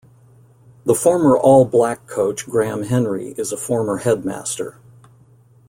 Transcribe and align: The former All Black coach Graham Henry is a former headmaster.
The 0.83 0.95
former 0.95 1.37
All 1.37 1.63
Black 1.63 2.07
coach 2.07 2.47
Graham 2.47 2.81
Henry 2.85 3.35
is 3.37 3.51
a 3.51 3.55
former 3.55 3.97
headmaster. 3.97 4.79